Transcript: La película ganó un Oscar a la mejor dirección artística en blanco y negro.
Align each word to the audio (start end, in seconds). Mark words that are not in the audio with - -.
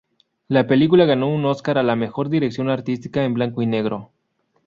La 0.47 0.65
película 0.65 1.05
ganó 1.05 1.27
un 1.29 1.45
Oscar 1.45 1.77
a 1.77 1.83
la 1.83 1.95
mejor 1.95 2.29
dirección 2.29 2.71
artística 2.71 3.23
en 3.23 3.35
blanco 3.35 3.61
y 3.61 3.67
negro. 3.67 4.09